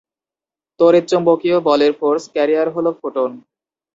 [0.79, 3.31] তড়িৎচুম্বকীয় বলের force carrier হল ফোটন।